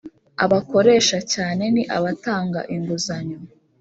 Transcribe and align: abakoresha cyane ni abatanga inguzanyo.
abakoresha 0.43 1.17
cyane 1.33 1.63
ni 1.73 1.83
abatanga 1.97 2.59
inguzanyo. 2.75 3.37